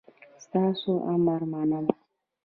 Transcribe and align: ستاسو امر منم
ستاسو 0.43 0.91
امر 1.13 1.41
منم 1.51 1.85